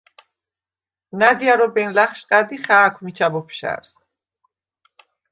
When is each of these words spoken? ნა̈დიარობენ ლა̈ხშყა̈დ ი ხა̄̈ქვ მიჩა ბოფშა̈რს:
ნა̈დიარობენ 1.19 1.89
ლა̈ხშყა̈დ 1.95 2.49
ი 2.55 2.57
ხა̄̈ქვ 2.63 2.95
მიჩა 3.03 3.27
ბოფშა̈რს: 3.33 3.91